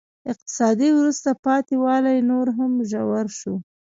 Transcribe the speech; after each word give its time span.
اقتصادي 0.31 0.89
وروسته 0.97 1.29
پاتې 1.45 1.75
والی 1.83 2.17
نور 2.31 2.47
هم 2.57 2.71
ژور 2.91 3.25
شو. 3.39 3.55